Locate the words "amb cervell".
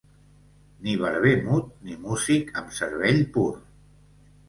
2.63-3.25